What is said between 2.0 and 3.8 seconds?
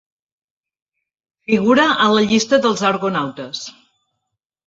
en la llista dels argonautes.